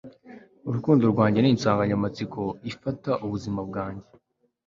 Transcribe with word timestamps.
urukundo 0.69 1.03
rwanjye 1.13 1.39
ninsanganyamatsiko 1.41 2.41
ifata 2.71 3.11
ubuzima 3.25 3.59
bwanjye 3.69 4.07